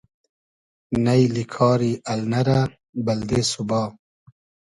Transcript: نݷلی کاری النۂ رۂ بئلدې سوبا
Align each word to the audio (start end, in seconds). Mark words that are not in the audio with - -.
نݷلی 1.03 1.43
کاری 1.53 1.91
النۂ 2.11 2.41
رۂ 2.47 2.59
بئلدې 3.05 3.41
سوبا 3.51 3.81